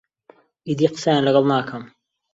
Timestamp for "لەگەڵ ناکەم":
1.27-1.83